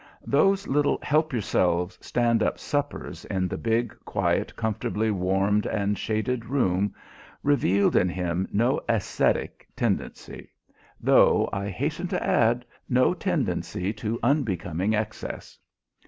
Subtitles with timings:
[0.25, 6.43] Those little "help yourselves," stand up suppers in the big, quiet, comfortably warmed and shaded
[6.47, 6.95] room
[7.43, 10.49] revealed in him no ascetic tendency,
[10.99, 15.59] though, I hasten to add, no tendency to unbecoming excess.